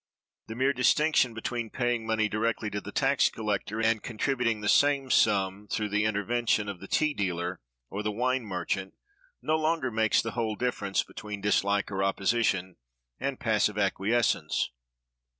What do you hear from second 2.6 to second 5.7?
to the tax collector and contributing the same sum